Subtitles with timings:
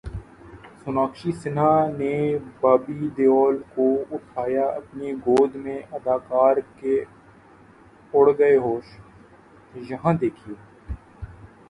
[0.81, 2.13] سوناکشی سنہا نے
[2.61, 3.85] بابی دیول کو
[4.11, 6.95] اٹھایا اپنی گود میں اداکار کے
[8.13, 8.85] اڑ گئے ہوش،
[9.89, 10.53] یہاں دیکھئے